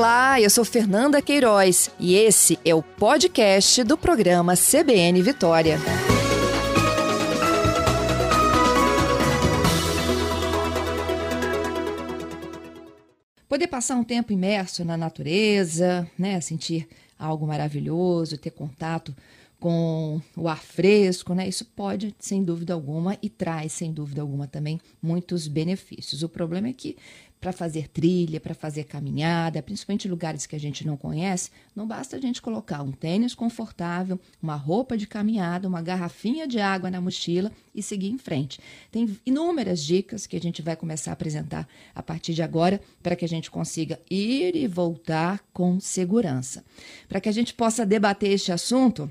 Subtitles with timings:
[0.00, 5.76] Olá, eu sou Fernanda Queiroz e esse é o podcast do programa CBN Vitória.
[13.46, 16.88] Poder passar um tempo imerso na natureza, né, sentir
[17.18, 19.14] algo maravilhoso, ter contato
[19.60, 21.46] com o ar fresco, né?
[21.46, 26.22] Isso pode, sem dúvida alguma, e traz, sem dúvida alguma, também muitos benefícios.
[26.22, 26.96] O problema é que
[27.40, 32.16] para fazer trilha, para fazer caminhada, principalmente lugares que a gente não conhece, não basta
[32.16, 37.00] a gente colocar um tênis confortável, uma roupa de caminhada, uma garrafinha de água na
[37.00, 38.60] mochila e seguir em frente.
[38.92, 43.16] Tem inúmeras dicas que a gente vai começar a apresentar a partir de agora para
[43.16, 46.62] que a gente consiga ir e voltar com segurança.
[47.08, 49.10] Para que a gente possa debater este assunto,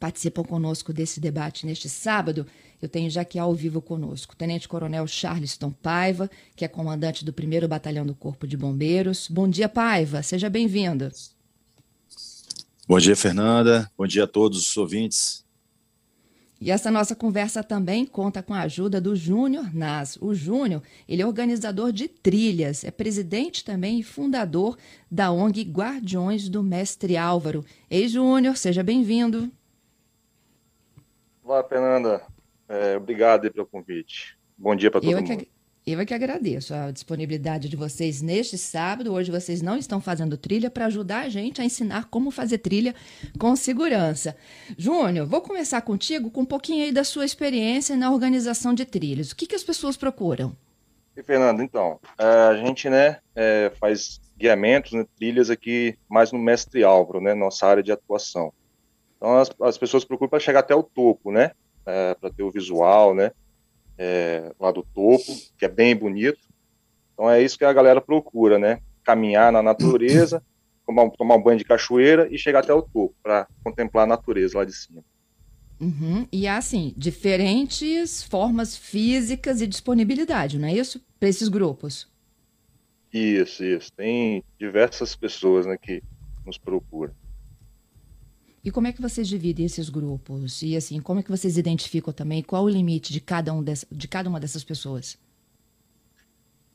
[0.00, 2.46] participam conosco desse debate neste sábado
[2.84, 7.32] eu tenho já aqui ao vivo conosco Tenente Coronel Charleston Paiva, que é comandante do
[7.32, 9.28] 1 Batalhão do Corpo de Bombeiros.
[9.28, 10.22] Bom dia, Paiva.
[10.22, 11.10] Seja bem-vindo.
[12.86, 13.90] Bom dia, Fernanda.
[13.96, 15.44] Bom dia a todos os ouvintes.
[16.60, 20.16] E essa nossa conversa também conta com a ajuda do Júnior Nas.
[20.20, 24.76] O Júnior, ele é organizador de trilhas, é presidente também e fundador
[25.10, 27.64] da ONG Guardiões do Mestre Álvaro.
[27.90, 29.50] Ei, Júnior, seja bem-vindo.
[31.42, 32.33] Olá, Fernanda.
[32.68, 34.36] É, obrigado pelo convite.
[34.56, 35.36] Bom dia para todo eu mundo.
[35.36, 35.48] Que,
[35.86, 39.12] eu é que agradeço a disponibilidade de vocês neste sábado.
[39.12, 42.94] Hoje vocês não estão fazendo trilha para ajudar a gente a ensinar como fazer trilha
[43.38, 44.34] com segurança.
[44.78, 49.30] Júnior, vou começar contigo com um pouquinho aí da sua experiência na organização de trilhas.
[49.30, 50.56] O que, que as pessoas procuram?
[51.14, 56.38] E, Fernando, então, é, a gente né, é, faz guiamentos, né, trilhas aqui mais no
[56.38, 58.52] Mestre Álvaro, né, nossa área de atuação.
[59.16, 61.52] Então, as, as pessoas procuram para chegar até o topo, né?
[61.86, 63.30] É, para ter o visual, né?
[63.96, 66.40] É, lá do topo, que é bem bonito.
[67.12, 68.80] Então é isso que a galera procura, né?
[69.04, 70.42] Caminhar na natureza,
[70.86, 74.58] tomar, tomar um banho de cachoeira e chegar até o topo para contemplar a natureza
[74.58, 75.04] lá de cima.
[75.80, 76.26] Uhum.
[76.32, 81.00] E há, assim, diferentes formas físicas e disponibilidade, não é isso?
[81.18, 82.08] Para esses grupos.
[83.12, 83.92] Isso, isso.
[83.92, 86.02] Tem diversas pessoas né, que
[86.44, 87.14] nos procuram.
[88.64, 90.62] E como é que vocês dividem esses grupos?
[90.62, 94.08] E assim, como é que vocês identificam também qual o limite de cada, um de
[94.08, 95.18] cada uma dessas pessoas?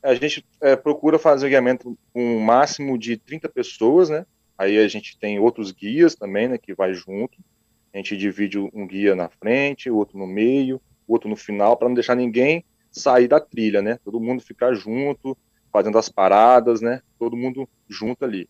[0.00, 4.24] A gente é, procura fazer o guiamento com um máximo de 30 pessoas, né?
[4.56, 7.36] Aí a gente tem outros guias também, né, que vai junto.
[7.92, 11.94] A gente divide um guia na frente, outro no meio, outro no final, para não
[11.94, 13.98] deixar ninguém sair da trilha, né?
[14.04, 15.36] Todo mundo ficar junto,
[15.72, 17.02] fazendo as paradas, né?
[17.18, 18.48] Todo mundo junto ali.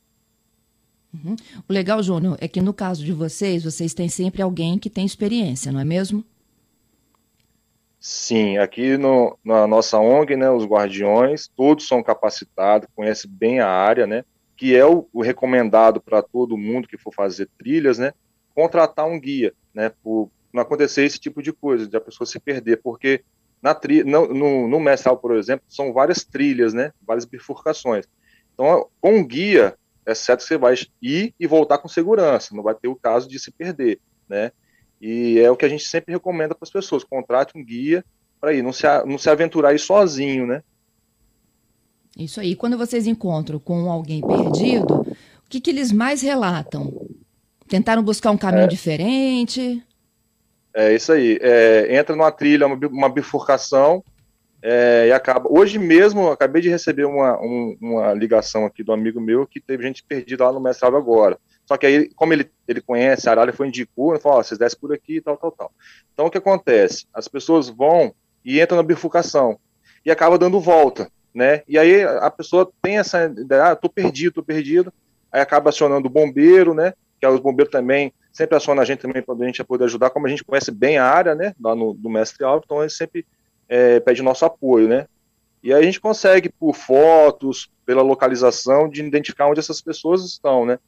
[1.13, 1.35] Uhum.
[1.69, 5.05] O legal, Júnior, é que no caso de vocês, vocês têm sempre alguém que tem
[5.05, 6.25] experiência, não é mesmo?
[7.99, 13.69] Sim, aqui no, na nossa ONG, né, os guardiões, todos são capacitados, conhecem bem a
[13.69, 14.25] área, né,
[14.57, 18.15] que é o, o recomendado para todo mundo que for fazer trilhas, né,
[18.55, 22.41] contratar um guia, né, por não acontecer esse tipo de coisa, de a pessoa se
[22.41, 23.23] perder, porque
[23.61, 28.07] na tri, no, no, no mestral, por exemplo, são várias trilhas, né, várias bifurcações.
[28.55, 29.77] Então, com um guia,
[30.11, 33.29] é certo que você vai ir e voltar com segurança, não vai ter o caso
[33.29, 34.53] de se perder, né?
[35.01, 38.05] E é o que a gente sempre recomenda para as pessoas, contrate um guia
[38.41, 40.63] para ir, não se, não se aventurar aí sozinho, né?
[42.19, 42.57] Isso aí.
[42.57, 46.93] Quando vocês encontram com alguém perdido, o que, que eles mais relatam?
[47.69, 49.83] Tentaram buscar um caminho é, diferente?
[50.75, 51.39] É isso aí.
[51.41, 54.03] É, entra numa trilha, uma, uma bifurcação,
[54.63, 55.49] é, e acaba.
[55.51, 59.85] Hoje mesmo, acabei de receber uma, um, uma ligação aqui do amigo meu que teve
[59.85, 61.39] gente perdida lá no mestrado agora.
[61.67, 64.43] Só que aí, como ele, ele conhece a área, ele foi indicou, ele falou: oh,
[64.43, 65.73] vocês descem por aqui e tal, tal, tal.
[66.13, 67.07] Então, o que acontece?
[67.15, 69.59] As pessoas vão e entram na bifurcação
[70.05, 71.63] e acaba dando volta, né?
[71.69, 74.93] E aí a pessoa tem essa ideia: ah, tô perdido, tô perdido.
[75.33, 76.93] Aí acaba acionando o bombeiro, né?
[77.21, 80.27] Que os bombeiros também sempre acionam a gente também para a gente poder ajudar, como
[80.27, 81.55] a gente conhece bem a área, né?
[81.61, 83.25] Lá no, no Mestre Alto, então eles sempre
[83.71, 85.07] é, pede nosso apoio, né?
[85.63, 90.67] E aí a gente consegue, por fotos, pela localização, de identificar onde essas pessoas estão,
[90.67, 90.79] né?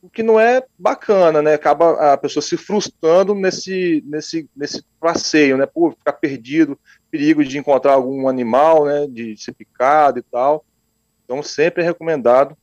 [0.00, 1.54] O que não é bacana, né?
[1.54, 5.66] Acaba a pessoa se frustrando nesse, nesse, nesse passeio, né?
[5.66, 6.78] Por ficar perdido,
[7.10, 9.06] perigo de encontrar algum animal, né?
[9.08, 10.64] De ser picado e tal.
[11.24, 12.56] Então, sempre é recomendado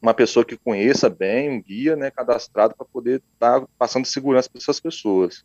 [0.00, 2.10] uma pessoa que conheça bem, um guia, né?
[2.10, 5.44] Cadastrado para poder estar tá passando segurança para essas pessoas.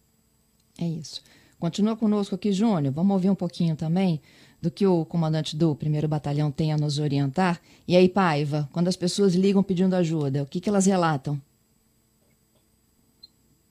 [0.80, 1.22] É isso.
[1.64, 2.94] Continua conosco aqui, Júnior.
[2.94, 4.22] Vamos ouvir um pouquinho também
[4.62, 7.62] do que o comandante do primeiro batalhão tem a nos orientar.
[7.88, 11.42] E aí, Paiva, quando as pessoas ligam pedindo ajuda, o que, que elas relatam?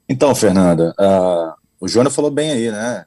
[0.08, 3.04] Então, Fernanda, uh, o Júnior falou bem aí, né?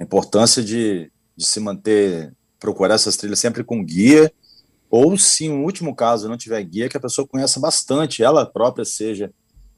[0.00, 4.32] A importância de, de se manter, procurar essas trilhas sempre com guia,
[4.90, 8.86] ou se no último caso não tiver guia, que a pessoa conheça bastante, ela própria
[8.86, 9.30] seja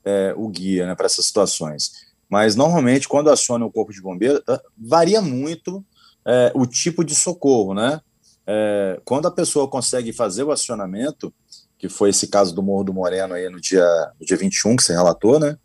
[0.04, 2.13] é, o guia né, para essas situações.
[2.34, 5.84] Mas normalmente, quando aciona o corpo de bombeiro, ah, varia muito
[6.26, 8.00] é, o tipo de socorro, né?
[8.44, 11.32] É, quando a pessoa consegue fazer o acionamento,
[11.78, 13.86] que foi esse caso do Morro do Moreno aí no dia,
[14.18, 15.56] no dia 21 que você relatou, né?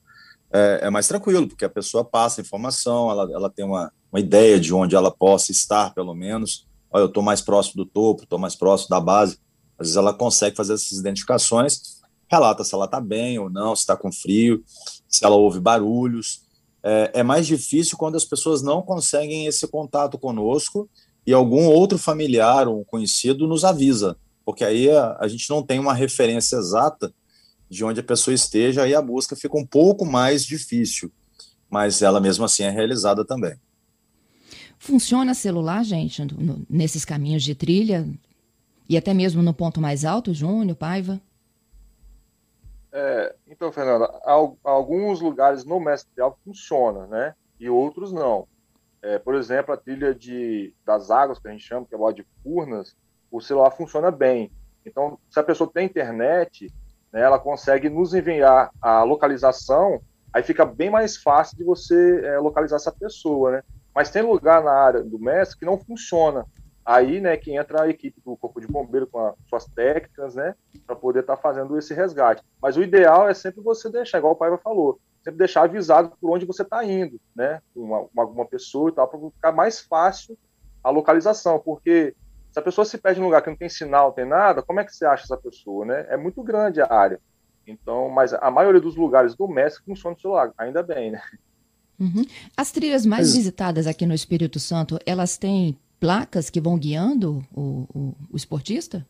[0.54, 4.60] É, é mais tranquilo, porque a pessoa passa informação, ela, ela tem uma, uma ideia
[4.60, 6.68] de onde ela possa estar, pelo menos.
[6.92, 9.40] Olha, eu estou mais próximo do topo, estou mais próximo da base.
[9.76, 13.82] Às vezes ela consegue fazer essas identificações, relata se ela está bem ou não, se
[13.82, 14.64] está com frio,
[15.08, 16.48] se ela ouve barulhos.
[16.84, 20.90] É, é mais difícil quando as pessoas não conseguem esse contato conosco
[21.26, 25.80] e algum outro familiar ou conhecido nos avisa, porque aí a, a gente não tem
[25.80, 27.14] uma referência exata
[27.70, 31.12] de onde a pessoa esteja, aí a busca fica um pouco mais difícil,
[31.70, 33.56] mas ela mesmo assim é realizada também.
[34.80, 38.08] Funciona celular, gente, no, nesses caminhos de trilha?
[38.88, 41.22] E até mesmo no ponto mais alto, Júnior, Paiva?
[42.92, 44.10] É, então, Fernanda,
[44.64, 47.36] alguns lugares no mestre alto funciona, né?
[47.60, 48.48] E outros não.
[49.02, 52.12] É, por exemplo, a trilha de, das águas, que a gente chama, que é o
[52.14, 52.96] de Furnas,
[53.30, 54.50] o celular funciona bem.
[54.86, 56.74] Então, se a pessoa tem internet,
[57.12, 60.00] né, ela consegue nos enviar a localização,
[60.32, 63.64] aí fica bem mais fácil de você é, localizar essa pessoa, né?
[63.94, 66.46] Mas tem lugar na área do mestre que não funciona.
[66.92, 70.56] Aí, né, que entra a equipe do Corpo de Bombeiro com as suas técnicas, né,
[70.88, 72.42] para poder estar tá fazendo esse resgate.
[72.60, 76.32] Mas o ideal é sempre você deixar, igual o Paiva falou, sempre deixar avisado por
[76.32, 80.36] onde você está indo, né, uma, uma, uma pessoa e tal, para ficar mais fácil
[80.84, 82.16] a localização, porque
[82.52, 84.64] se a pessoa se perde em um lugar que não tem sinal, não tem nada,
[84.64, 86.08] como é que você acha essa pessoa, né?
[86.10, 87.20] É muito grande a área.
[87.68, 91.22] Então, mas a maioria dos lugares do México funciona no celular, ainda bem, né?
[92.00, 92.26] Uhum.
[92.58, 93.36] As trilhas mais mas...
[93.36, 99.06] visitadas aqui no Espírito Santo, elas têm placas que vão guiando o, o, o esportista?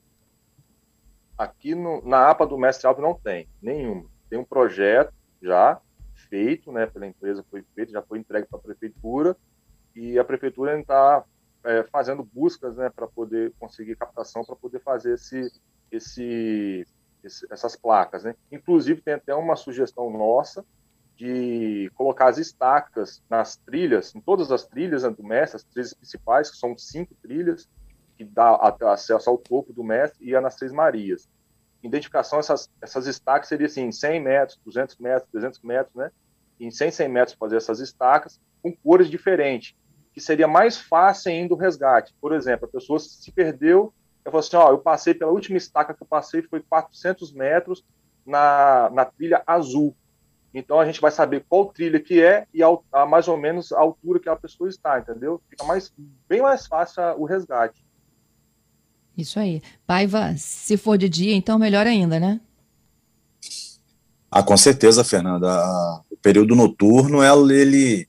[1.37, 4.05] Aqui no, na APA do Mestre Alto não tem, nenhum.
[4.29, 5.79] Tem um projeto já
[6.29, 9.37] feito, né, pela empresa, foi feito, já foi entregue para a prefeitura,
[9.95, 11.23] e a prefeitura está
[11.63, 15.51] é, fazendo buscas né, para poder conseguir captação, para poder fazer esse,
[15.91, 16.85] esse,
[17.23, 18.23] esse, essas placas.
[18.23, 18.35] Né?
[18.51, 20.65] Inclusive, tem até uma sugestão nossa
[21.19, 25.93] de colocar as estacas nas trilhas, em todas as trilhas né, do mestre, as trilhas
[25.93, 27.67] principais, que são cinco trilhas,
[28.17, 31.27] que dá acesso ao topo do mestre, e a nas Três Marias.
[31.83, 36.09] Identificação, essas, essas estacas seria assim, 100 metros, 200 metros, 300 metros, né?
[36.57, 39.75] Em 100, 100 metros fazer essas estacas, com cores diferentes
[40.13, 42.13] que seria mais fácil ainda o resgate.
[42.19, 43.93] Por exemplo, a pessoa se perdeu,
[44.23, 47.85] eu falo assim, ó, eu passei pela última estaca que eu passei, foi 400 metros
[48.25, 49.95] na, na trilha azul.
[50.53, 53.71] Então a gente vai saber qual trilha que é e a, a, mais ou menos
[53.71, 55.41] a altura que a pessoa está, entendeu?
[55.49, 55.93] Fica mais,
[56.27, 57.85] bem mais fácil o resgate.
[59.15, 59.61] Isso aí.
[59.85, 62.39] Paiva, se for de dia, então melhor ainda, né?
[64.31, 65.47] Ah, com certeza, Fernanda.
[66.09, 68.07] O período noturno, ele,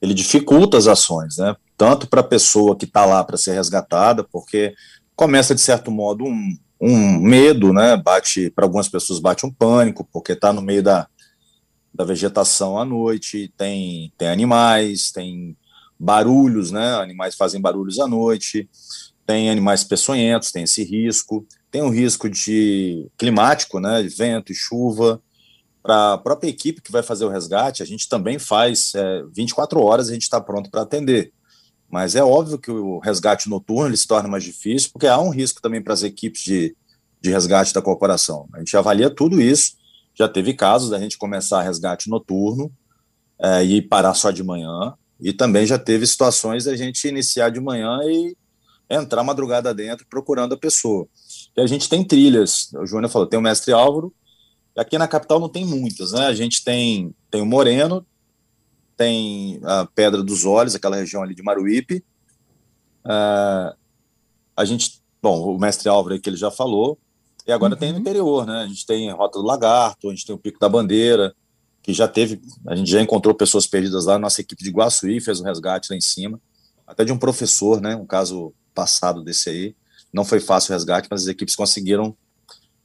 [0.00, 1.56] ele dificulta as ações, né?
[1.76, 4.74] Tanto para a pessoa que está lá para ser resgatada, porque
[5.16, 7.96] começa de certo modo um, um medo, né?
[7.96, 11.08] Bate para algumas pessoas bate um pânico, porque está no meio da,
[11.94, 15.56] da vegetação à noite, tem tem animais, tem
[15.98, 16.94] barulhos, né?
[16.94, 18.68] Animais fazem barulhos à noite,
[19.26, 24.02] tem animais peçonhentos, tem esse risco, tem o risco de climático, né?
[24.02, 25.22] De vento e chuva
[25.82, 29.80] para a própria equipe que vai fazer o resgate, a gente também faz é, 24
[29.82, 31.32] horas, a gente está pronto para atender.
[31.90, 35.60] Mas é óbvio que o resgate noturno se torna mais difícil, porque há um risco
[35.60, 36.74] também para as equipes de,
[37.20, 38.48] de resgate da corporação.
[38.54, 39.72] A gente avalia tudo isso.
[40.14, 42.70] Já teve casos da gente começar resgate noturno
[43.38, 44.94] é, e parar só de manhã.
[45.20, 48.36] E também já teve situações da gente iniciar de manhã e
[48.90, 51.06] entrar madrugada dentro procurando a pessoa.
[51.56, 52.70] E a gente tem trilhas.
[52.74, 54.12] O Júnior falou, tem o mestre Álvaro,
[54.76, 56.26] Aqui na capital não tem muitas, né?
[56.26, 58.06] A gente tem, tem o Moreno,
[58.96, 62.02] tem a Pedra dos Olhos, aquela região ali de Maruípe.
[63.04, 63.76] Uh,
[64.56, 66.98] a gente, bom, o mestre Álvaro que ele já falou,
[67.46, 67.78] e agora uhum.
[67.78, 68.00] tem no uhum.
[68.00, 68.62] interior, né?
[68.62, 71.34] A gente tem a Rota do Lagarto, a gente tem o Pico da Bandeira,
[71.82, 75.40] que já teve, a gente já encontrou pessoas perdidas lá, nossa equipe de Guaçuí fez
[75.40, 76.40] um resgate lá em cima,
[76.86, 77.96] até de um professor, né?
[77.96, 79.76] Um caso passado desse aí.
[80.12, 82.16] Não foi fácil o resgate, mas as equipes conseguiram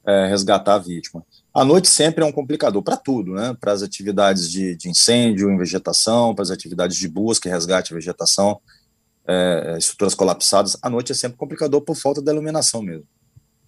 [0.04, 1.24] é, resgatar a vítima.
[1.52, 3.56] A noite sempre é um complicador para tudo, né?
[3.60, 7.92] Para as atividades de, de, incêndio em vegetação, para as atividades de busca e resgate
[7.92, 8.60] em vegetação,
[9.26, 10.76] é, estruturas colapsadas.
[10.80, 13.06] A noite é sempre complicador por falta da iluminação mesmo.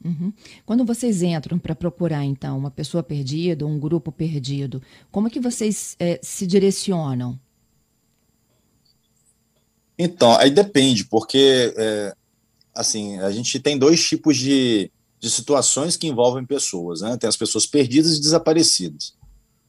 [0.02, 0.33] Uhum.
[0.64, 5.40] Quando vocês entram para procurar, então, uma pessoa perdida, um grupo perdido, como é que
[5.40, 7.38] vocês é, se direcionam?
[9.99, 12.14] Então, aí depende, porque, é,
[12.75, 14.90] assim, a gente tem dois tipos de,
[15.21, 17.19] de situações que envolvem pessoas, né?
[17.19, 19.12] Tem as pessoas perdidas e desaparecidas.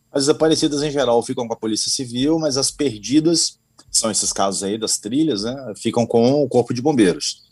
[0.10, 3.60] As desaparecidas, em geral, ficam com a Polícia Civil, mas as perdidas,
[3.90, 5.74] são esses casos aí das trilhas, né?
[5.76, 7.51] Ficam com o Corpo de Bombeiros.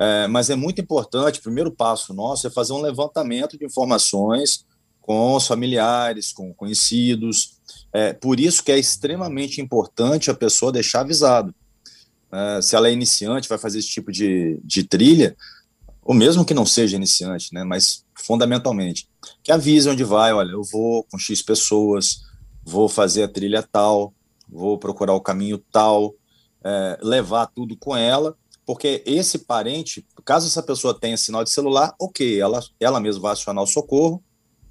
[0.00, 4.64] É, mas é muito importante, o primeiro passo nosso é fazer um levantamento de informações
[4.98, 7.58] com os familiares, com conhecidos.
[7.92, 11.54] É, por isso que é extremamente importante a pessoa deixar avisado.
[12.32, 15.36] É, se ela é iniciante, vai fazer esse tipo de, de trilha,
[16.02, 19.06] ou mesmo que não seja iniciante, né, mas fundamentalmente,
[19.42, 22.22] que avise onde vai, olha, eu vou com X pessoas,
[22.64, 24.14] vou fazer a trilha tal,
[24.48, 26.14] vou procurar o caminho tal,
[26.64, 28.34] é, levar tudo com ela,
[28.70, 33.32] porque esse parente, caso essa pessoa tenha sinal de celular, ok, ela, ela mesma vai
[33.32, 34.22] acionar o socorro,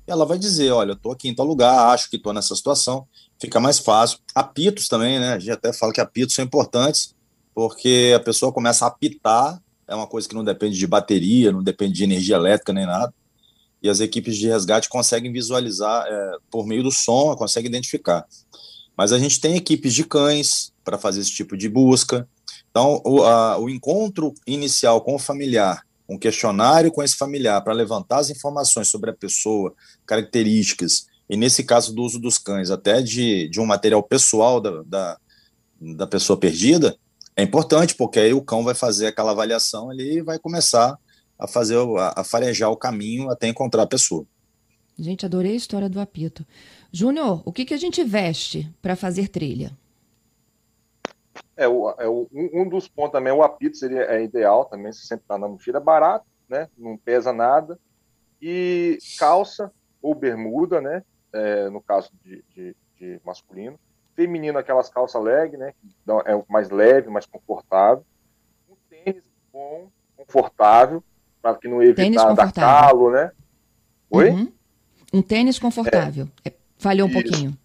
[0.07, 3.05] ela vai dizer, olha, estou aqui em tal lugar, acho que estou nessa situação,
[3.37, 4.19] fica mais fácil.
[4.33, 7.13] Apitos também, né, a gente até fala que apitos são importantes,
[7.53, 11.61] porque a pessoa começa a apitar é uma coisa que não depende de bateria, não
[11.61, 13.13] depende de energia elétrica nem nada.
[13.83, 18.25] E as equipes de resgate conseguem visualizar é, por meio do som, conseguem identificar.
[18.95, 22.27] Mas a gente tem equipes de cães para fazer esse tipo de busca.
[22.69, 27.73] Então, o, a, o encontro inicial com o familiar, um questionário com esse familiar para
[27.73, 29.73] levantar as informações sobre a pessoa,
[30.05, 34.81] características, e nesse caso do uso dos cães, até de, de um material pessoal da,
[34.83, 35.17] da,
[35.79, 36.97] da pessoa perdida,
[37.35, 40.97] é importante, porque aí o cão vai fazer aquela avaliação ali e vai começar
[41.37, 44.25] a fazer, a, a farejar o caminho até encontrar a pessoa.
[44.97, 46.45] Gente, adorei a história do apito.
[46.91, 49.71] Júnior, o que, que a gente veste para fazer trilha?
[51.59, 54.91] É, o, é o, um, um, dos pontos também, o apito seria é ideal também,
[54.93, 56.69] se sempre está na mochila, é barato, né?
[56.77, 57.77] Não pesa nada.
[58.41, 61.03] E calça ou bermuda, né?
[61.33, 63.77] É, no caso de, de, de masculino
[64.19, 65.73] feminino aquelas calças leg, né?
[66.25, 68.05] É mais leve, mais confortável.
[68.69, 71.01] Um tênis bom, confortável,
[71.41, 73.31] para que não evitar dar calo, né?
[74.09, 74.29] Oi?
[74.29, 74.51] Uhum.
[75.13, 76.27] Um tênis confortável.
[76.43, 76.51] É.
[76.77, 77.21] Falhou um Isso.
[77.21, 77.57] pouquinho.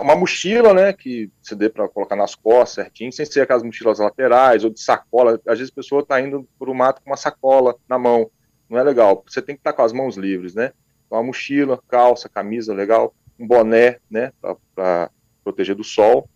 [0.00, 3.98] Uma mochila, né, que você dê para colocar nas costas certinho, sem ser aquelas mochilas
[3.98, 5.40] laterais ou de sacola.
[5.46, 8.30] Às vezes a pessoa está indo para o mato com uma sacola na mão.
[8.68, 9.22] Não é legal.
[9.28, 10.72] Você tem que estar tá com as mãos livres, né?
[11.06, 14.32] Então, uma mochila, calça, camisa, legal um boné, né,
[14.74, 15.10] para
[15.42, 16.28] proteger do sol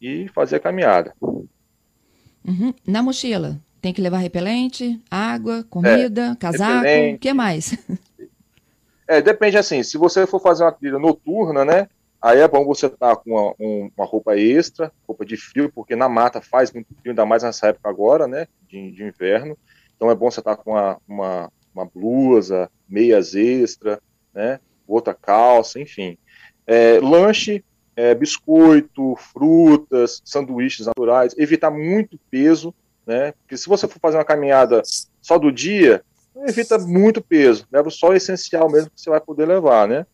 [0.00, 1.14] e fazer a caminhada.
[1.22, 2.74] Uhum.
[2.86, 7.76] Na mochila, tem que levar repelente, água, comida, é, casaco, o que mais?
[9.06, 11.88] É, depende assim, se você for fazer uma trilha noturna, né,
[12.20, 15.70] aí é bom você estar tá com uma, um, uma, roupa extra, roupa de frio,
[15.72, 19.56] porque na mata faz muito frio, ainda mais nessa época agora, né, de, de inverno,
[19.96, 24.00] então é bom você estar tá com uma, uma, uma blusa, meias extra,
[24.34, 26.18] né, outra calça, enfim.
[26.66, 27.64] É, lanche,
[27.96, 32.74] é, biscoito, frutas, sanduíches naturais, evitar muito peso,
[33.06, 33.32] né?
[33.32, 34.82] Porque se você for fazer uma caminhada
[35.20, 36.02] só do dia,
[36.36, 40.06] evita muito peso, leva só o essencial mesmo que você vai poder levar, né?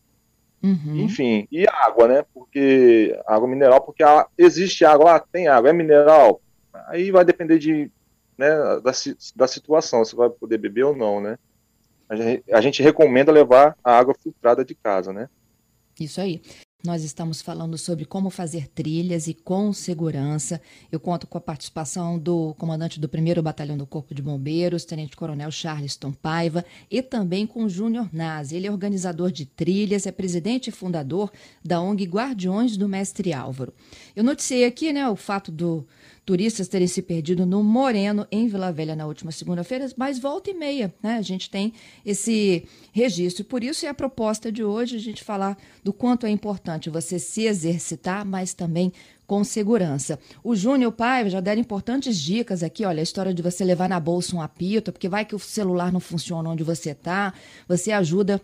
[0.67, 0.97] Uhum.
[0.97, 2.25] Enfim, e água, né?
[2.33, 6.41] Porque água mineral, porque a, existe água, ah, tem água, é mineral.
[6.87, 7.89] Aí vai depender de,
[8.37, 8.49] né,
[8.83, 8.91] da,
[9.35, 11.39] da situação, se vai poder beber ou não, né?
[12.09, 15.29] A gente, a gente recomenda levar a água filtrada de casa, né?
[15.97, 16.41] Isso aí.
[16.83, 20.61] Nós estamos falando sobre como fazer trilhas e com segurança.
[20.91, 25.17] Eu conto com a participação do comandante do 1 Batalhão do Corpo de Bombeiros, Tenente
[25.17, 28.55] Coronel Charleston Paiva, e também com Júnior Nazi.
[28.55, 31.31] Ele é organizador de trilhas, é presidente e fundador
[31.65, 33.73] da ONG Guardiões do Mestre Álvaro.
[34.15, 35.83] Eu noticiei aqui né, o fato do
[36.27, 40.53] turistas terem se perdido no Moreno, em Vila Velha, na última segunda-feira, mas volta e
[40.53, 41.15] meia, né?
[41.15, 41.71] A gente tem
[42.05, 43.45] esse registro.
[43.45, 47.17] Por isso é a proposta de hoje a gente falar do quanto é importante você
[47.17, 48.91] se exercitar, mas também
[49.25, 50.19] com segurança.
[50.43, 53.99] O Júnior Pai já deram importantes dicas aqui, olha, a história de você levar na
[53.99, 57.33] bolsa um apito, porque vai que o celular não funciona onde você está,
[57.69, 58.41] você ajuda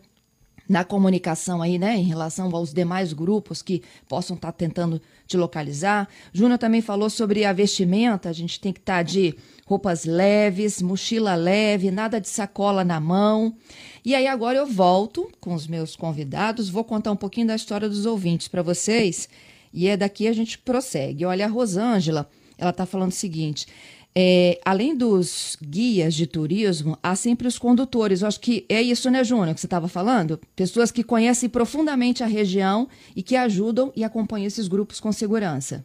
[0.73, 5.37] na comunicação aí, né, em relação aos demais grupos que possam estar tá tentando te
[5.37, 6.09] localizar.
[6.33, 9.35] Júnior também falou sobre a vestimenta, a gente tem que estar tá de
[9.67, 13.55] roupas leves, mochila leve, nada de sacola na mão.
[14.03, 17.87] E aí agora eu volto com os meus convidados, vou contar um pouquinho da história
[17.87, 19.29] dos ouvintes para vocês,
[19.71, 21.23] e é daqui a gente prossegue.
[21.23, 22.27] Olha, a Rosângela,
[22.57, 23.67] ela está falando o seguinte:
[24.15, 28.21] é, além dos guias de turismo, há sempre os condutores.
[28.21, 30.39] Eu acho que é isso, né, Júnior, que você estava falando?
[30.55, 35.83] Pessoas que conhecem profundamente a região e que ajudam e acompanham esses grupos com segurança.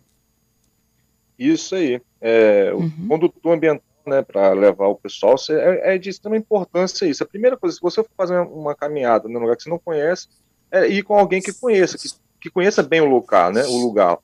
[1.39, 2.03] Isso aí.
[2.21, 3.09] É, o uhum.
[3.09, 7.23] condutor ambiental, né, para levar o pessoal, é, é de extrema importância isso.
[7.23, 10.29] A primeira coisa, se você for fazer uma caminhada num lugar que você não conhece,
[10.71, 12.09] é ir com alguém que conheça, que,
[12.41, 14.19] que conheça bem o lugar, né, o lugar.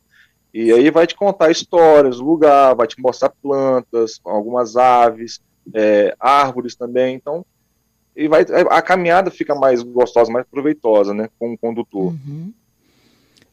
[0.54, 5.42] E aí vai te contar histórias lugar, vai te mostrar plantas, algumas aves,
[5.74, 7.16] é, árvores também.
[7.16, 7.44] Então,
[8.14, 12.12] e vai, a caminhada fica mais gostosa, mais proveitosa, né, com o condutor.
[12.12, 12.52] Uhum.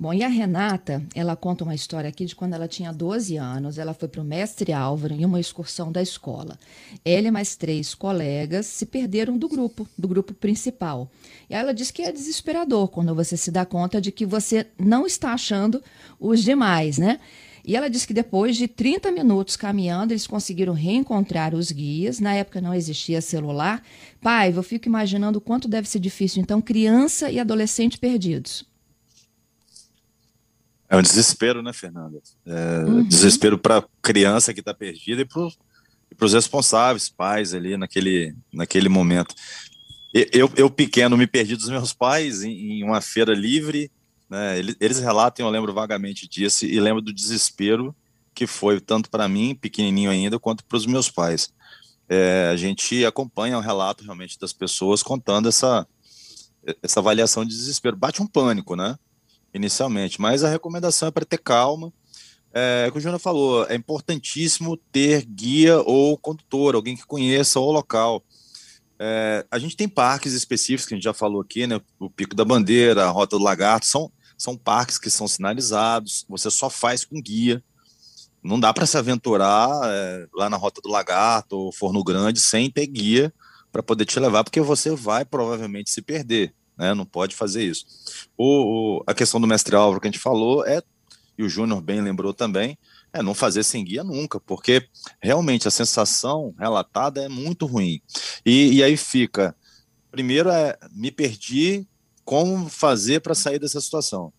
[0.02, 3.78] Bom, e a Renata, ela conta uma história aqui de quando ela tinha 12 anos.
[3.78, 6.58] Ela foi para o mestre Álvaro em uma excursão da escola.
[7.06, 11.08] Ela e mais três colegas se perderam do grupo, do grupo principal.
[11.48, 15.06] E ela diz que é desesperador quando você se dá conta de que você não
[15.06, 15.84] está achando
[16.20, 17.20] os demais, né?
[17.64, 22.20] E ela disse que depois de 30 minutos caminhando, eles conseguiram reencontrar os guias.
[22.20, 23.84] Na época não existia celular.
[24.20, 28.71] Pai, eu fico imaginando o quanto deve ser difícil, então, criança e adolescente perdidos.
[30.92, 32.22] É um desespero, né, Fernanda?
[32.46, 33.08] É, uhum.
[33.08, 39.34] Desespero para criança que está perdida e para os responsáveis, pais ali naquele, naquele momento.
[40.14, 43.90] Eu, eu, pequeno, me perdi dos meus pais em, em uma feira livre.
[44.30, 47.96] Né, eles, eles relatam, eu lembro vagamente disso, e lembro do desespero
[48.36, 51.54] que foi tanto para mim, pequenininho ainda, quanto para os meus pais.
[52.10, 55.88] É, a gente acompanha o relato realmente das pessoas contando essa,
[56.84, 57.96] essa avaliação de desespero.
[57.96, 58.98] Bate um pânico, né?
[59.54, 61.92] Inicialmente, mas a recomendação é para ter calma.
[62.54, 67.72] É, como o Júnior falou, é importantíssimo ter guia ou condutor, alguém que conheça o
[67.72, 68.24] local.
[69.00, 71.80] É, a gente tem parques específicos, que a gente já falou aqui, né?
[72.00, 76.52] O Pico da Bandeira, a Rota do Lagarto, são, são parques que são sinalizados, você
[76.52, 77.64] só faz com guia.
[78.44, 82.70] Não dá para se aventurar é, lá na Rota do Lagarto ou Forno Grande sem
[82.70, 83.34] ter guia
[83.72, 86.94] para poder te levar, porque você vai provavelmente se perder né?
[86.94, 87.86] Não pode fazer isso.
[88.38, 90.82] O, o, a questão do mestre Álvaro que a gente falou é,
[91.38, 92.78] e o Júnior bem lembrou também,
[93.14, 94.88] é não fazer sem guia nunca, porque
[95.22, 98.02] realmente a sensação relatada é muito ruim.
[98.46, 99.56] E, e aí fica,
[100.12, 101.88] primeiro é, me perdi,
[102.24, 104.32] como fazer para sair dessa situação?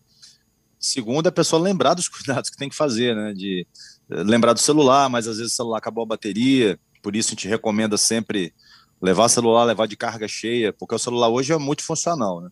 [0.79, 3.33] Segundo, é a pessoa lembrar dos cuidados que tem que fazer, né?
[3.33, 3.67] De
[4.09, 7.47] lembrar do celular, mas às vezes o celular acabou a bateria, por isso a gente
[7.47, 8.53] recomenda sempre
[9.03, 12.49] levar celular, levar de carga cheia, porque o celular hoje é multifuncional, né?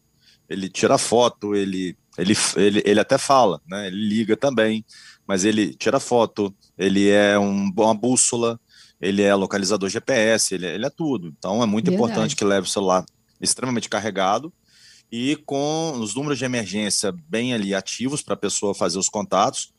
[0.49, 3.87] Ele tira foto, ele, ele, ele, ele até fala, né?
[3.87, 4.83] Ele liga também,
[5.25, 8.59] mas ele tira foto, ele é um, uma bússola,
[8.99, 11.33] ele é localizador GPS, ele, é, ele é tudo.
[11.37, 12.11] Então é muito Verdade.
[12.11, 13.05] importante que leve o celular
[13.39, 14.51] extremamente carregado
[15.09, 19.71] e com os números de emergência bem ali ativos para a pessoa fazer os contatos,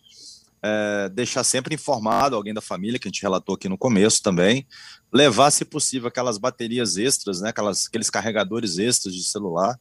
[0.63, 4.67] é, deixar sempre informado alguém da família, que a gente relatou aqui no começo também,
[5.13, 9.79] levar, se possível, aquelas baterias extras, né, aquelas, aqueles carregadores extras de celular,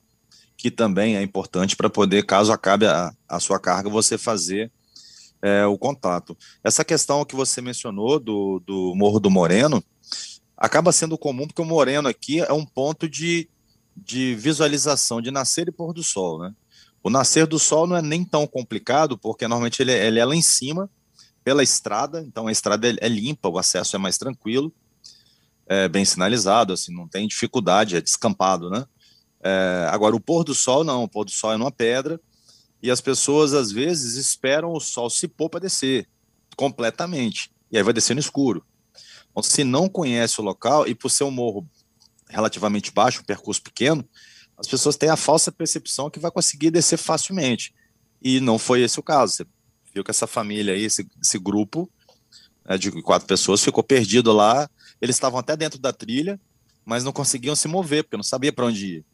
[0.57, 4.71] que também é importante para poder, caso acabe a, a sua carga, você fazer
[5.41, 6.37] é, o contato.
[6.63, 9.83] Essa questão que você mencionou do, do Morro do Moreno
[10.55, 13.49] acaba sendo comum, porque o Moreno aqui é um ponto de,
[13.95, 16.53] de visualização de nascer e pôr do sol, né?
[17.03, 20.25] O nascer do sol não é nem tão complicado, porque normalmente ele, é, ele é
[20.25, 20.89] lá em cima,
[21.43, 24.71] pela estrada, então a estrada é, é limpa, o acesso é mais tranquilo,
[25.65, 28.85] é bem sinalizado, assim, não tem dificuldade, é descampado, né?
[29.43, 32.19] É, agora, o pôr do sol não, o pôr do sol é numa pedra,
[32.83, 36.07] e as pessoas às vezes esperam o sol se pôr para descer
[36.55, 38.63] completamente, e aí vai descer no escuro.
[39.31, 41.67] Então, se não conhece o local, e por ser um morro
[42.29, 44.07] relativamente baixo, um percurso pequeno,
[44.61, 47.73] as pessoas têm a falsa percepção que vai conseguir descer facilmente.
[48.21, 49.33] E não foi esse o caso.
[49.33, 49.45] Você
[49.91, 51.89] viu que essa família aí, esse, esse grupo
[52.63, 54.69] né, de quatro pessoas, ficou perdido lá.
[55.01, 56.39] Eles estavam até dentro da trilha,
[56.85, 59.05] mas não conseguiam se mover, porque não sabia para onde ir.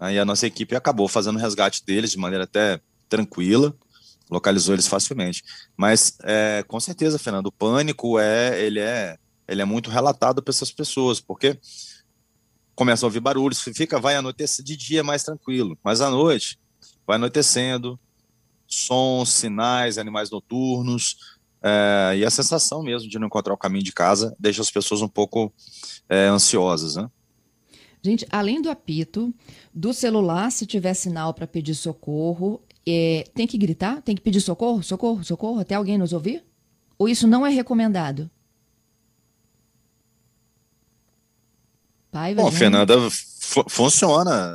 [0.00, 3.72] Aí a nossa equipe acabou fazendo o resgate deles de maneira até tranquila,
[4.28, 5.44] localizou eles facilmente.
[5.76, 10.50] Mas é, com certeza, Fernando, o pânico é ele é ele é muito relatado para
[10.50, 11.60] essas pessoas, porque
[12.74, 16.58] começa a ouvir barulhos, fica, vai anoitecer, de dia é mais tranquilo, mas à noite
[17.06, 17.98] vai anoitecendo,
[18.66, 21.16] sons, sinais, animais noturnos,
[21.62, 25.00] é, e a sensação mesmo de não encontrar o caminho de casa deixa as pessoas
[25.00, 25.52] um pouco
[26.08, 27.08] é, ansiosas, né?
[28.02, 29.34] Gente, além do apito,
[29.72, 34.02] do celular, se tiver sinal para pedir socorro, é, tem que gritar?
[34.02, 36.44] Tem que pedir socorro, socorro, socorro, até alguém nos ouvir?
[36.98, 38.30] Ou isso não é recomendado?
[42.14, 42.94] Pai, Bom, Fernanda,
[43.68, 44.54] funciona.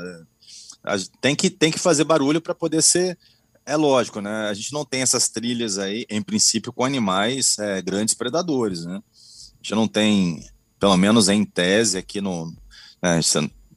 [1.19, 3.19] Tem que, tem que fazer barulho para poder ser.
[3.65, 4.47] É lógico, né?
[4.47, 8.95] A gente não tem essas trilhas aí, em princípio, com animais é, grandes predadores, né?
[8.95, 10.41] A gente não tem,
[10.79, 12.45] pelo menos em tese, aqui no.
[13.03, 13.19] Né,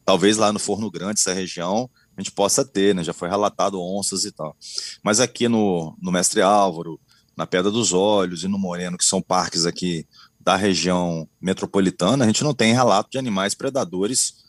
[0.05, 3.03] talvez lá no Forno Grande, essa região, a gente possa ter, né?
[3.03, 4.57] Já foi relatado onças e tal.
[5.03, 7.01] Mas aqui no, no Mestre Álvaro,
[7.37, 10.07] na Pedra dos Olhos e no Moreno, que são parques aqui
[10.43, 14.43] da região metropolitana, a gente não tem relato de animais predadores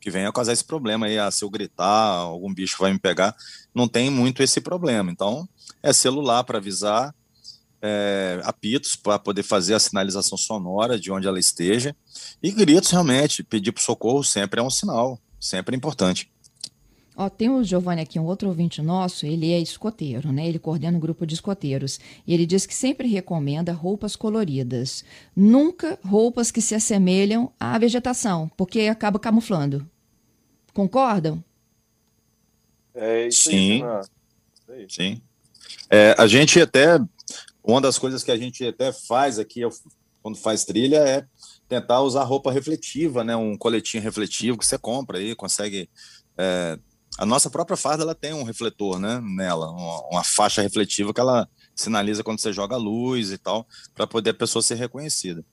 [0.00, 3.34] que venham causar esse problema aí, ah, se eu gritar, algum bicho vai me pegar,
[3.74, 5.10] não tem muito esse problema.
[5.10, 5.48] Então,
[5.82, 7.14] é celular para avisar
[7.80, 11.96] é, apitos para poder fazer a sinalização sonora de onde ela esteja.
[12.42, 16.30] E gritos, realmente, pedir para socorro sempre é um sinal, sempre é importante.
[17.20, 20.46] Ó, tem o Giovanni aqui, um outro ouvinte nosso, ele é escoteiro, né?
[20.46, 21.98] Ele coordena um grupo de escoteiros.
[22.24, 25.04] E ele diz que sempre recomenda roupas coloridas.
[25.34, 29.84] Nunca roupas que se assemelham à vegetação, porque acaba camuflando.
[30.72, 31.42] Concordam?
[32.94, 33.82] É isso Sim.
[34.68, 35.20] Aí, Sim.
[35.90, 37.00] É, a gente até.
[37.64, 39.62] Uma das coisas que a gente até faz aqui,
[40.22, 41.26] quando faz trilha, é
[41.68, 43.34] tentar usar roupa refletiva, né?
[43.34, 45.90] Um coletinho refletivo que você compra aí, consegue.
[46.36, 46.78] É,
[47.18, 51.20] a nossa própria farda ela tem um refletor, né, nela, uma, uma, faixa refletiva que
[51.20, 55.44] ela sinaliza quando você joga luz e tal, para poder a pessoa ser reconhecida.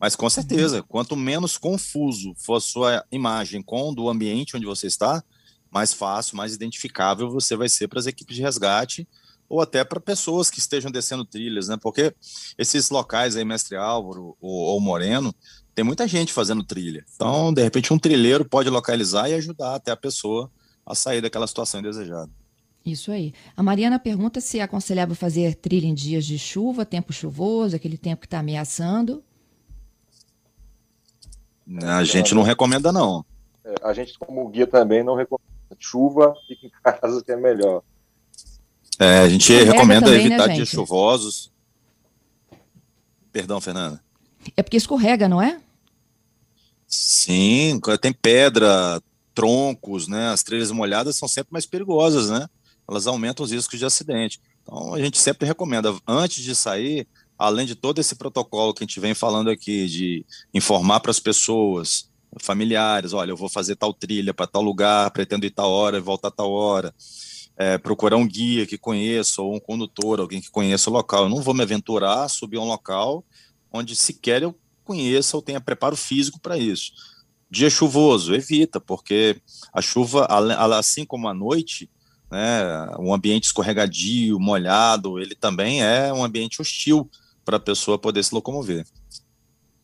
[0.00, 0.84] Mas com certeza, uhum.
[0.88, 5.22] quanto menos confuso for a sua imagem com o do ambiente onde você está,
[5.70, 9.06] mais fácil, mais identificável você vai ser para as equipes de resgate
[9.48, 11.76] ou até para pessoas que estejam descendo trilhas, né?
[11.80, 12.14] Porque
[12.56, 15.34] esses locais aí, Mestre Álvaro ou, ou Moreno,
[15.74, 17.04] tem muita gente fazendo trilha.
[17.14, 20.50] Então, de repente, um trilheiro pode localizar e ajudar até a pessoa
[20.84, 22.30] a sair daquela situação indesejada.
[22.84, 23.32] Isso aí.
[23.56, 27.96] A Mariana pergunta se é aconselhável fazer trilha em dias de chuva, tempo chuvoso, aquele
[27.96, 29.22] tempo que está ameaçando.
[31.82, 33.24] A gente não recomenda, não.
[33.64, 35.52] É, a gente, como guia, também não recomenda.
[35.78, 37.82] Chuva, fica em casa que é melhor.
[38.98, 41.50] É, a gente recomenda também, né, evitar né, dias chuvosos.
[43.32, 44.02] Perdão, Fernanda.
[44.56, 45.60] É porque escorrega, não é?
[46.86, 49.00] Sim, tem pedra,
[49.34, 50.28] troncos, né?
[50.28, 52.48] As trilhas molhadas são sempre mais perigosas, né?
[52.88, 54.40] Elas aumentam os riscos de acidente.
[54.62, 57.06] Então a gente sempre recomenda, antes de sair,
[57.38, 61.18] além de todo esse protocolo que a gente vem falando aqui, de informar para as
[61.18, 65.98] pessoas, familiares, olha, eu vou fazer tal trilha para tal lugar, pretendo ir tal hora
[65.98, 66.94] e voltar tal hora.
[67.54, 71.24] É, procurar um guia que conheça, ou um condutor, alguém que conheça o local.
[71.24, 73.24] Eu não vou me aventurar a subir a um local
[73.70, 76.92] onde sequer eu conheça ou tenha preparo físico para isso.
[77.52, 79.36] Dia chuvoso, evita, porque
[79.74, 80.26] a chuva,
[80.74, 81.90] assim como a noite,
[82.30, 87.10] né, um ambiente escorregadio, molhado, ele também é um ambiente hostil
[87.44, 88.86] para a pessoa poder se locomover.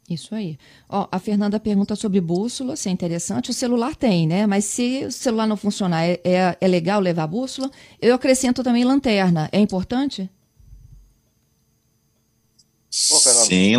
[0.09, 0.57] Isso aí.
[0.89, 3.51] Ó, a Fernanda pergunta sobre bússola, se é interessante.
[3.51, 4.47] O celular tem, né?
[4.47, 7.71] Mas se o celular não funcionar, é, é, é legal levar a bússola?
[8.01, 9.51] Eu acrescento também lanterna.
[9.53, 10.31] É importante?
[12.91, 13.75] Sim,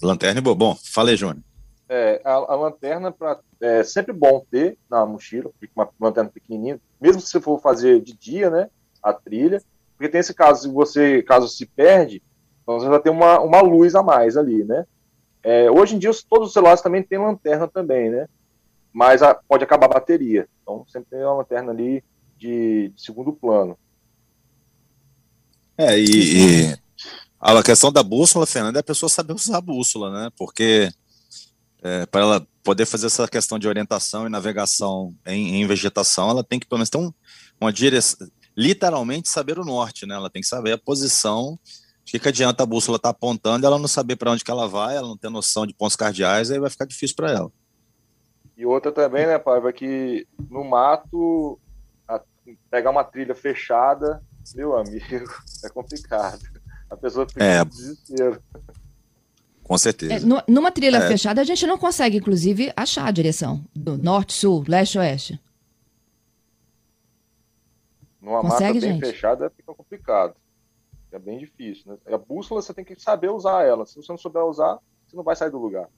[0.00, 0.54] lanterna é bom.
[0.54, 1.42] Bom, falei, Júnior.
[1.94, 7.20] É, a, a, lanterna pra, é sempre bom ter na mochila, uma lanterna pequenininha, mesmo
[7.20, 8.70] se for fazer de dia, né,
[9.02, 9.62] a trilha,
[9.94, 12.22] porque tem esse caso, se você, caso se perde,
[12.62, 14.86] então você vai ter uma, uma luz a mais ali, né.
[15.42, 18.26] É, hoje em dia, todos os celulares também têm lanterna também, né,
[18.90, 22.02] mas a, pode acabar a bateria, então sempre tem uma lanterna ali
[22.38, 23.76] de, de segundo plano.
[25.76, 26.76] É, e, e,
[27.38, 30.90] a questão da bússola, Fernanda, é a pessoa saber usar a bússola, né, porque
[31.82, 36.44] é, para ela poder fazer essa questão de orientação e navegação em, em vegetação, ela
[36.44, 37.12] tem que pelo menos ter um,
[37.60, 40.14] uma direção, literalmente saber o norte, né?
[40.14, 41.54] Ela tem que saber a posição.
[41.54, 41.58] O
[42.04, 44.68] que, que adianta a bússola estar tá apontando, ela não saber para onde que ela
[44.68, 47.52] vai, ela não ter noção de pontos cardeais, aí vai ficar difícil para ela.
[48.56, 51.58] E outra também, né, Paiva, que no mato,
[52.06, 52.20] a,
[52.70, 54.22] pegar uma trilha fechada,
[54.54, 55.04] meu amigo,
[55.64, 56.42] é complicado.
[56.90, 57.64] A pessoa fica é.
[57.64, 58.42] desespero.
[59.62, 60.14] Com certeza.
[60.14, 61.08] É, numa trilha é.
[61.08, 65.40] fechada, a gente não consegue, inclusive, achar a direção do norte, sul, leste, oeste.
[68.20, 69.06] Numa consegue, mata bem gente?
[69.06, 70.34] fechada fica complicado.
[71.10, 71.92] É bem difícil.
[71.92, 72.14] Né?
[72.14, 73.84] A bússola você tem que saber usar ela.
[73.84, 75.88] Se você não souber usar, você não vai sair do lugar.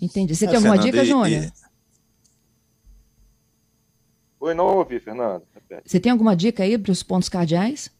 [0.00, 0.34] Entendi.
[0.34, 1.44] Você é, tem alguma Fernanda, dica, Júnior?
[1.44, 1.52] E...
[4.40, 5.42] Oi, não ouvi, Fernando.
[5.84, 7.90] Você tem alguma dica aí para os pontos cardeais?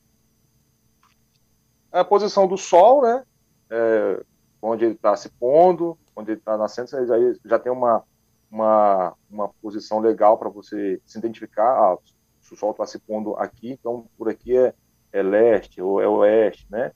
[1.91, 3.25] A posição do sol, né?
[3.71, 4.25] É,
[4.65, 8.03] onde ele está se pondo, onde ele está nascendo, você já, já tem uma,
[8.51, 11.69] uma, uma posição legal para você se identificar.
[11.69, 11.99] Ah,
[12.41, 14.75] se o Sol está se pondo aqui, então por aqui é,
[15.13, 16.93] é leste ou é oeste, né?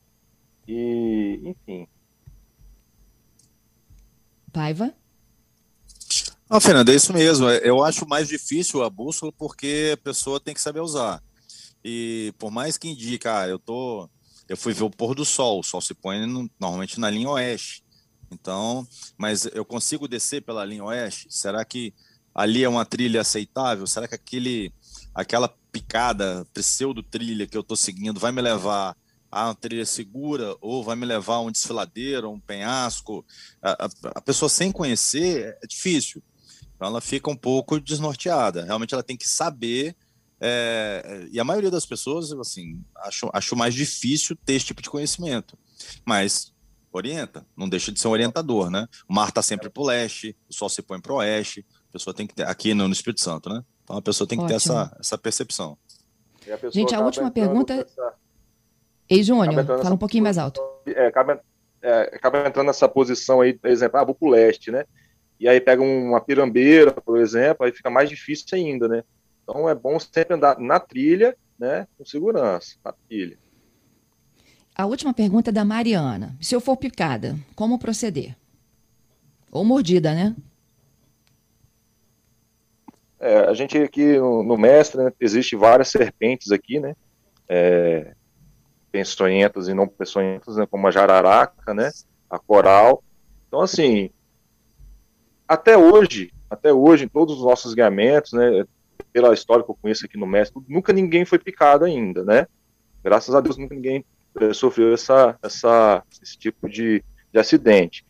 [0.67, 1.89] E, enfim.
[4.53, 4.93] Paiva?
[6.49, 7.49] Ah, Fernanda, é isso mesmo.
[7.49, 11.23] Eu acho mais difícil a bússola porque a pessoa tem que saber usar.
[11.85, 14.09] E por mais que indique, ah, eu tô
[14.49, 15.61] eu fui ver o pôr do sol.
[15.61, 17.85] O sol se põe no, normalmente na linha oeste.
[18.31, 21.27] Então, mas eu consigo descer pela linha oeste?
[21.31, 21.95] Será que
[22.35, 23.87] ali é uma trilha aceitável?
[23.87, 24.73] Será que aquele,
[25.15, 28.97] aquela picada, pseudo trilha que eu estou seguindo vai me levar
[29.31, 33.25] a uma trilha segura ou vai me levar a um desfiladeiro, um penhasco?
[33.63, 36.23] A, a, a pessoa sem conhecer é difícil.
[36.77, 38.65] Então ela fica um pouco desnorteada.
[38.65, 39.97] Realmente ela tem que saber
[40.41, 44.91] É, e a maioria das pessoas, assim, acho, acho mais difícil ter esse tipo de
[44.91, 45.59] conhecimento.
[46.05, 46.53] Mas
[46.93, 48.87] orienta, não deixa de ser um orientador, né?
[49.09, 51.93] O mar está sempre para o leste, o sol se põe para o oeste, a
[51.93, 53.63] pessoa tem que ter, aqui no, no Espírito Santo, né?
[53.85, 54.59] Então a pessoa tem que Ótimo.
[54.61, 55.77] ter essa, essa percepção.
[56.47, 57.75] A Gente, a última pergunta.
[57.75, 58.15] Essa...
[59.09, 60.61] Ei, Júnior, fala um pouquinho mais alto.
[60.87, 61.41] É, acaba,
[61.83, 64.85] é, acaba entrando nessa posição aí, por exemplo, ah, vou para o leste, né?
[65.39, 69.05] E aí pega uma pirambeira, por exemplo, aí fica mais difícil ainda, né?
[69.49, 71.89] Então é bom sempre andar na trilha, né?
[71.97, 73.39] Com segurança, na trilha.
[74.77, 76.37] A última pergunta é da Mariana.
[76.39, 78.37] Se eu for picada, como proceder?
[79.51, 80.37] Ou mordida, né?
[83.19, 86.95] É, a gente aqui no, no mestre, né, existe várias serpentes aqui, né?
[87.49, 88.15] É,
[88.93, 91.91] peçonhentas e não peçonhentas, né, como a jararaca, né?
[92.29, 93.03] A coral.
[93.49, 94.11] Então, assim,
[95.49, 98.65] até hoje, até hoje, em todos os nossos guiamentos, né?
[99.21, 102.47] Pela história que eu conheço aqui no mestre, nunca ninguém foi picado ainda, né?
[103.03, 104.05] Graças a Deus, nunca ninguém
[104.55, 107.03] sofreu essa, essa, esse tipo de,
[107.33, 108.07] de acidente.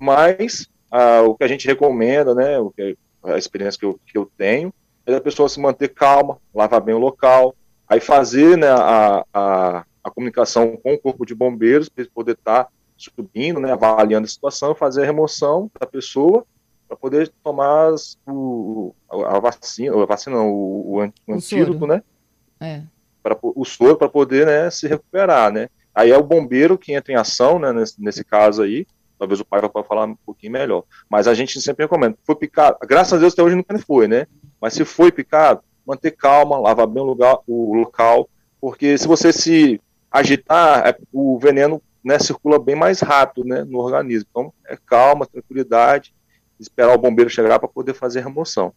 [0.00, 4.18] Mas ah, o que a gente recomenda, né, o que, a experiência que eu, que
[4.18, 4.74] eu tenho,
[5.06, 7.54] é a pessoa se manter calma, lavar bem o local,
[7.86, 12.64] aí fazer né, a, a, a comunicação com o corpo de bombeiros para poder estar
[12.64, 16.44] tá subindo, né, avaliando a situação, fazer a remoção da pessoa
[16.88, 17.92] para poder tomar
[18.26, 22.02] o, a vacina, a vacina não, o, o, antídoto, né?
[22.58, 22.82] É
[23.22, 25.68] para o soro para poder né, se recuperar, né?
[25.94, 28.86] Aí é o bombeiro que entra em ação, né, nesse, nesse caso aí.
[29.18, 30.84] Talvez o pai vai falar um pouquinho melhor.
[31.10, 32.16] Mas a gente sempre recomenda.
[32.24, 34.26] Foi picado, graças a Deus até hoje nunca foi, né?
[34.60, 38.28] Mas se foi picado, manter calma, lavar bem o, lugar, o local,
[38.60, 43.78] porque se você se agitar, é, o veneno né, circula bem mais rápido né, no
[43.78, 44.28] organismo.
[44.30, 46.14] Então, é calma, tranquilidade,
[46.58, 48.72] esperar o bombeiro chegar para poder fazer a remoção.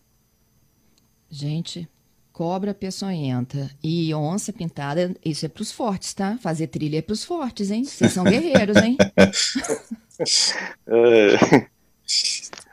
[1.30, 1.90] Gente,
[2.32, 6.38] Cobra peçonhenta e onça pintada, isso é para os fortes, tá?
[6.42, 7.84] Fazer trilha é para os fortes, hein?
[7.84, 8.96] Vocês são guerreiros, hein?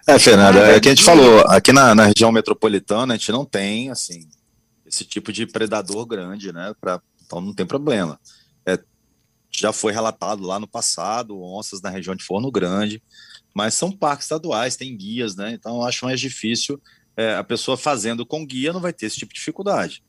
[0.06, 3.32] é, Fernanda, é o que a gente falou, aqui na, na, região metropolitana a gente
[3.32, 4.28] não tem, assim,
[4.86, 6.72] esse tipo de predador grande, né?
[6.80, 8.18] Pra, então não tem problema.
[8.64, 8.78] É,
[9.50, 13.02] já foi relatado lá no passado, onças na região de Forno Grande,
[13.58, 15.50] mas são parques estaduais, tem guias, né?
[15.52, 16.80] Então acho mais difícil
[17.16, 20.00] é, a pessoa fazendo com guia não vai ter esse tipo de dificuldade.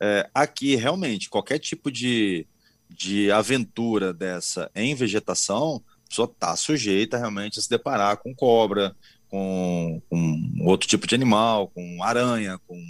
[0.00, 2.46] É, aqui, realmente, qualquer tipo de,
[2.88, 8.96] de aventura dessa em vegetação, a pessoa está sujeita realmente a se deparar com cobra,
[9.28, 12.82] com, com, outro tipo de animal, com aranha, com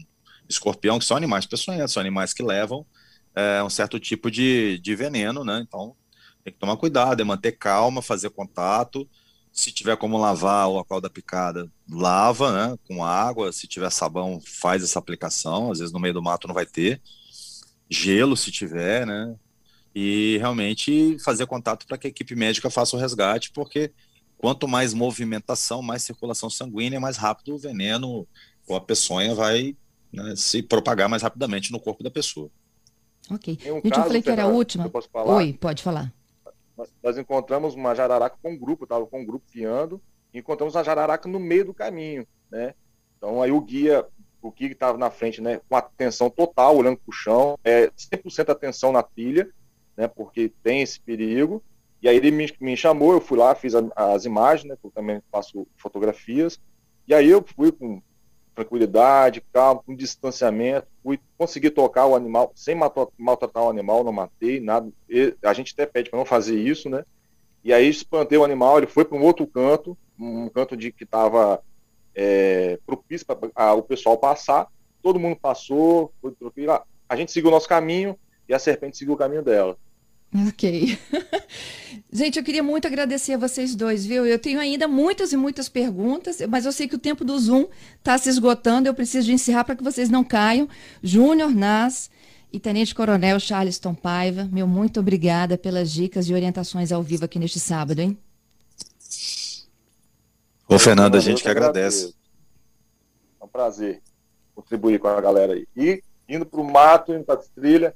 [0.49, 2.87] escorpião, que são animais peçonhentos, são animais que levam
[3.35, 5.65] é, um certo tipo de, de veneno, né?
[5.67, 5.97] Então,
[6.45, 9.09] tem que tomar cuidado, é manter calma, fazer contato,
[9.57, 13.51] se tiver como lavar o local da picada, lava, né, com água.
[13.51, 15.73] Se tiver sabão, faz essa aplicação.
[15.73, 17.01] Às vezes no meio do mato não vai ter.
[17.89, 19.35] Gelo, se tiver, né?
[19.95, 23.91] E realmente fazer contato para que a equipe médica faça o resgate, porque
[24.37, 28.29] quanto mais movimentação, mais circulação sanguínea, mais rápido o veneno
[28.69, 29.75] ou a peçonha vai
[30.13, 32.51] né, se propagar mais rapidamente no corpo da pessoa.
[33.31, 33.59] Ok.
[33.65, 34.93] Um Gente, caso, eu falei que era a última.
[35.15, 36.13] Oi, pode falar
[37.03, 40.01] nós encontramos uma jararaca com um grupo, estava com um grupo fiando,
[40.33, 42.75] e encontramos uma jararaca no meio do caminho, né?
[43.17, 44.07] Então aí o guia,
[44.43, 47.91] o guia que estava na frente, né, com atenção total, olhando para o chão, é
[47.91, 49.49] 100% atenção na trilha,
[49.97, 51.63] né, porque tem esse perigo.
[52.03, 54.91] E aí ele me, me chamou, eu fui lá, fiz a, as imagens, né, eu
[54.91, 56.61] também faço fotografias,
[57.09, 58.03] e aí eu fui com
[58.57, 64.59] tranquilidade, calma, com distanciamento, fui conseguir tocar o animal sem maltratar o animal, não matei,
[64.59, 64.91] nada.
[65.09, 67.05] E a gente até pede para não fazer isso, né?
[67.63, 71.05] E aí espantei o animal, ele foi para um outro canto, um canto de que
[71.05, 71.63] estava
[72.15, 74.69] é, propício para o pessoal passar.
[75.03, 76.81] Todo mundo passou, foi tranquilo.
[77.09, 79.77] A gente seguiu o nosso caminho e a serpente seguiu o caminho dela.
[80.49, 80.99] Ok.
[82.13, 84.27] Gente, eu queria muito agradecer a vocês dois, viu?
[84.27, 87.67] Eu tenho ainda muitas e muitas perguntas, mas eu sei que o tempo do Zoom
[87.99, 88.89] está se esgotando.
[88.89, 90.69] Eu preciso de encerrar para que vocês não caiam.
[91.03, 92.11] Júnior Nas
[92.53, 97.39] e Tenente Coronel Charleston Paiva, meu muito obrigada pelas dicas e orientações ao vivo aqui
[97.39, 98.19] neste sábado, hein?
[100.69, 102.15] Ô, Fernando, a gente que agradece.
[103.41, 104.03] É um prazer
[104.55, 105.69] contribuir com a galera aí.
[105.77, 107.95] E indo para o mato, indo para a trilha,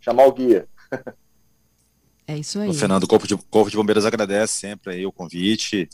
[0.00, 0.68] chamar o guia.
[2.26, 2.68] É isso aí.
[2.68, 5.88] O Fernando, o Corpo de, Corpo de Bombeiros agradece sempre aí o convite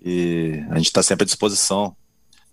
[0.00, 1.96] e a gente está sempre à disposição.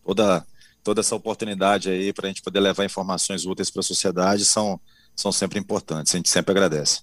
[0.03, 0.45] Toda,
[0.83, 4.79] toda essa oportunidade aí para a gente poder levar informações úteis para a sociedade são,
[5.15, 6.13] são sempre importantes.
[6.13, 7.01] A gente sempre agradece.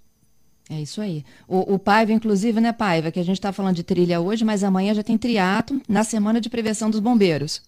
[0.68, 1.24] É isso aí.
[1.48, 4.62] O, o Paiva, inclusive, né, Paiva, que a gente está falando de trilha hoje, mas
[4.62, 7.62] amanhã já tem triato na Semana de Prevenção dos Bombeiros.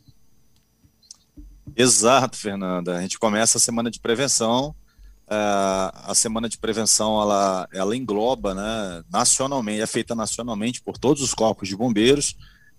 [1.77, 2.97] Exato, Fernanda.
[2.97, 4.75] A gente começa a semana de prevenção.
[5.27, 11.23] Uh, a semana de prevenção ela, ela engloba né, nacionalmente, é feita nacionalmente por todos
[11.23, 12.37] os corpos de bombeiros,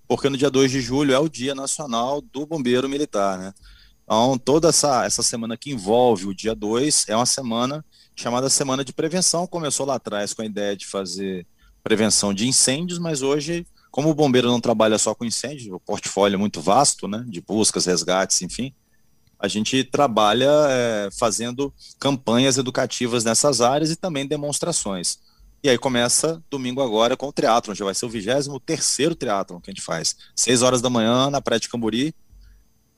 [0.07, 3.37] porque no dia 2 de julho é o Dia Nacional do Bombeiro Militar.
[3.39, 3.53] Né?
[4.03, 7.83] Então, toda essa, essa semana que envolve o dia 2 é uma semana
[8.15, 9.47] chamada Semana de Prevenção.
[9.47, 11.47] Começou lá atrás com a ideia de fazer
[11.83, 16.35] prevenção de incêndios, mas hoje, como o bombeiro não trabalha só com incêndios, o portfólio
[16.35, 18.73] é muito vasto, né, de buscas, resgates, enfim,
[19.43, 25.19] a gente trabalha é, fazendo campanhas educativas nessas áreas e também demonstrações.
[25.61, 29.59] E aí começa domingo agora com o triatlon, já vai ser o 23 terceiro triatlon
[29.59, 30.15] que a gente faz.
[30.33, 32.15] Seis horas da manhã na Praia de Camburi,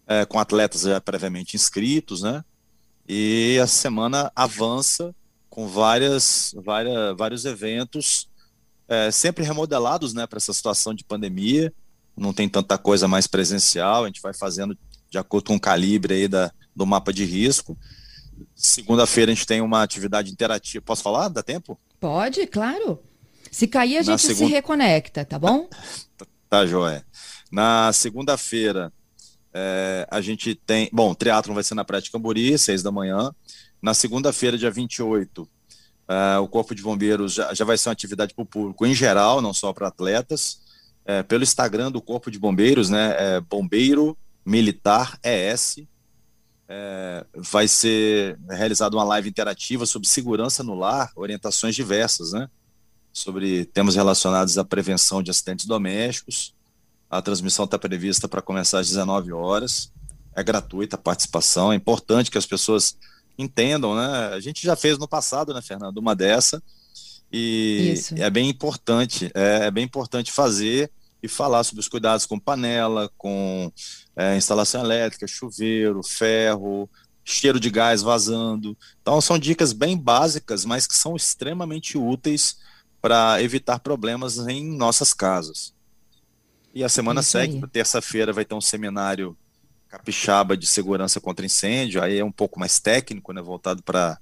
[0.05, 2.45] é, com atletas já previamente inscritos, né?
[3.09, 5.15] E a semana avança
[5.49, 8.29] com várias, várias, vários eventos,
[8.87, 11.73] é, sempre remodelados né, para essa situação de pandemia.
[12.15, 14.77] Não tem tanta coisa mais presencial, a gente vai fazendo
[15.09, 17.77] de acordo com o calibre aí da, do mapa de risco.
[18.55, 20.83] Segunda-feira a gente tem uma atividade interativa.
[20.83, 21.29] Posso falar?
[21.29, 21.79] Dá tempo?
[21.99, 22.99] Pode, claro.
[23.51, 24.47] Se cair, a gente segunda...
[24.47, 25.69] se reconecta, tá bom?
[26.17, 27.05] tá, tá joia.
[27.51, 28.91] Na segunda-feira,
[29.53, 30.89] é, a gente tem.
[30.91, 33.33] Bom, o teatro vai ser na Praia de Cambori, seis da manhã.
[33.81, 35.47] Na segunda-feira, dia 28,
[36.07, 38.93] é, o Corpo de Bombeiros já, já vai ser uma atividade para o público em
[38.93, 40.59] geral, não só para atletas.
[41.05, 43.15] É, pelo Instagram do Corpo de Bombeiros, né?
[43.17, 45.77] É Bombeiro Militar ES.
[46.67, 52.49] É, vai ser realizada uma live interativa sobre segurança no lar, orientações diversas, né?
[53.13, 56.53] Sobre temas relacionados à prevenção de acidentes domésticos.
[57.09, 59.91] A transmissão está prevista para começar às 19 horas.
[60.35, 61.71] É gratuita a participação.
[61.71, 62.97] É importante que as pessoas
[63.37, 64.33] entendam, né?
[64.33, 66.61] A gente já fez no passado, né, Fernando, uma dessa.
[67.31, 68.15] E Isso.
[68.15, 70.91] é bem importante, é, é, bem importante fazer
[71.25, 73.71] e falar sobre os cuidados com panela, com
[74.15, 76.89] é, instalação elétrica, chuveiro, ferro,
[77.23, 78.77] cheiro de gás vazando.
[79.01, 82.57] Então são dicas bem básicas, mas que são extremamente úteis
[83.01, 85.73] para evitar problemas em nossas casas.
[86.73, 89.35] E a semana Isso segue, terça-feira vai ter um seminário
[89.87, 94.19] capixaba de segurança contra incêndio, aí é um pouco mais técnico, né, voltado para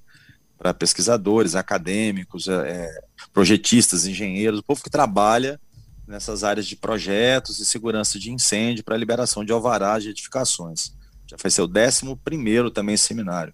[0.56, 3.02] para pesquisadores, acadêmicos, é, é,
[3.34, 5.60] projetistas, engenheiros, o povo que trabalha
[6.08, 10.94] nessas áreas de projetos e segurança de incêndio para liberação de alvarás de edificações.
[11.26, 13.54] Já vai ser o décimo primeiro também seminário.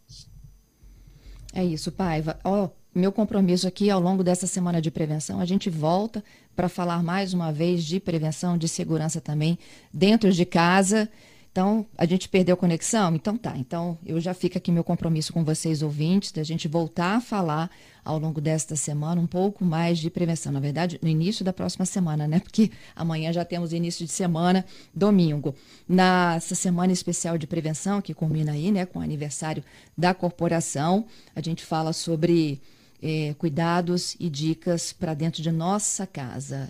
[1.53, 2.39] É isso, Paiva.
[2.43, 6.23] Oh, meu compromisso aqui ao longo dessa semana de prevenção, a gente volta
[6.55, 9.57] para falar mais uma vez de prevenção, de segurança também
[9.93, 11.09] dentro de casa.
[11.51, 13.15] Então, a gente perdeu conexão?
[13.15, 13.57] Então tá.
[13.57, 17.69] Então, eu já fico aqui meu compromisso com vocês, ouvintes, da gente voltar a falar
[18.03, 20.51] ao longo desta semana um pouco mais de prevenção.
[20.51, 22.39] Na verdade, no início da próxima semana, né?
[22.39, 25.55] Porque amanhã já temos início de semana, domingo.
[25.87, 29.63] Nessa semana especial de prevenção, que combina aí, né, com o aniversário
[29.97, 32.61] da corporação, a gente fala sobre
[33.01, 36.67] é, cuidados e dicas para dentro de nossa casa.